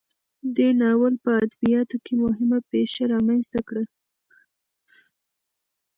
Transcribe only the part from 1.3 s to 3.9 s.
ادبیاتو کې مهمه پیښه رامنځته کړه.